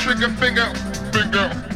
[0.00, 0.64] trigger finger,
[1.12, 1.69] finger.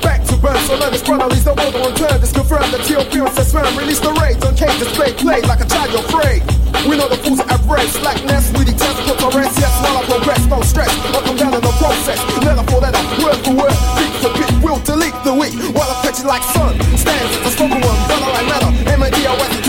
[0.00, 2.20] Back to burn, so let us run, at least the world on turn.
[2.20, 3.76] This confirmed that your appearance has firm.
[3.76, 6.42] Release the rage on cage display, play like a child you're afraid.
[6.88, 10.02] We know the fools are average, slackness, we detest, put our rest, yes, while I
[10.08, 10.88] progress, no stress.
[11.12, 14.48] I'll come down in the process, letter for letter, word for word, beat for beat,
[14.64, 16.80] we'll delete the weak, while I catch it like sun.
[16.96, 18.72] Stands a spoken one, but I matter.
[18.96, 19.59] M-A-D-O-S,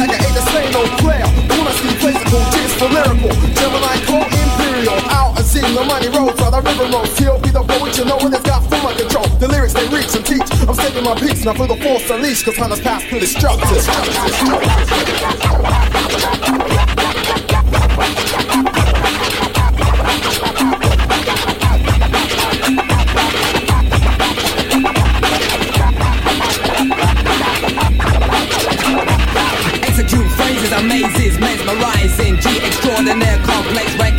[5.75, 7.17] the money rolls, while the river rolls.
[7.17, 9.27] He'll be the poet, you know what it's got full my control.
[9.39, 10.49] The lyrics they reach and teach.
[10.67, 13.85] I'm stating my peace, now for the force unleashed, cause hunters pass through destructive.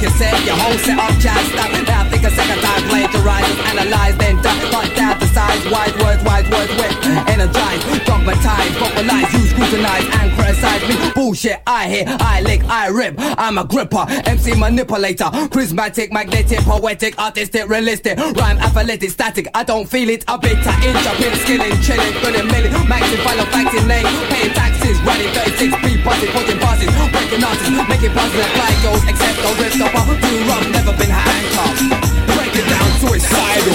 [0.02, 0.46] Record set.
[0.46, 1.70] Your whole set up jazz stuff.
[1.86, 5.64] Now think a second time, plagiarize, analyze, then duck, cut down to size.
[5.70, 6.92] Wise words, wise words, wet.
[7.28, 11.12] Energize, dogmatize, vocalize, you scrutinize and criticize me.
[11.14, 13.14] Bullshit, I hear, I lick, I rip.
[13.18, 19.48] I'm a gripper, MC manipulator, charismatic, magnetic, poetic, artistic, realistic, rhyme athletic, static.
[19.54, 20.24] I don't feel it.
[20.28, 24.06] A bit to inch, a bit skilling, chilling, filling, milling, maxing, final facts in name,
[24.28, 29.02] paying taxes, running 36 beat buses, putting buses, breaking artists, making buses and fly goes,
[29.08, 32.12] except the ripped up, too rough, never been handcuffed.
[32.36, 33.72] Break it down, suicidal.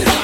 [0.00, 0.23] Wait,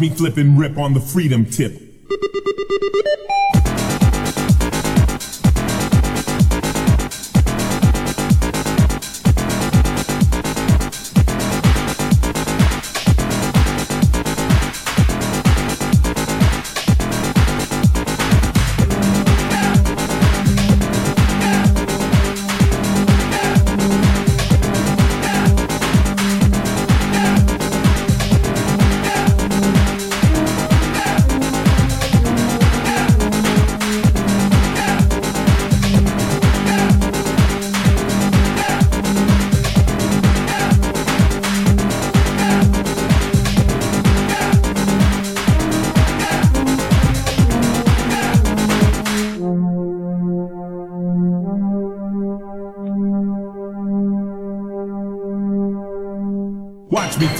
[0.00, 1.79] me flip and rip on the freedom tip.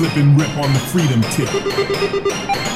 [0.01, 2.70] Flip and rip on the freedom tip.